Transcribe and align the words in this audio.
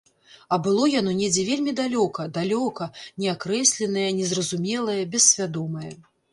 А 0.55 0.57
было 0.67 0.87
яно 0.99 1.11
недзе 1.19 1.43
вельмі 1.49 1.75
далёка, 1.81 2.25
далёка, 2.39 2.89
неакрэсленае, 3.21 4.09
незразумелае, 4.23 4.99
бессвядомае. 5.17 5.93